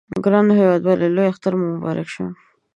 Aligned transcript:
ګرانو 0.23 0.53
هیوادوالو 0.59 1.13
لوی 1.15 1.27
اختر 1.31 1.53
مو 1.59 1.65
مبارک 1.75 2.07
شه! 2.13 2.25